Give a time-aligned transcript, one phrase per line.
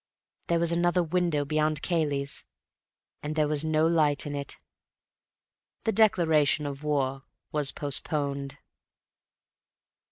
[0.47, 2.43] There was another window beyond Cayley's,
[3.21, 4.57] and there was no light in it.
[5.83, 8.57] The declaration of war was postponed.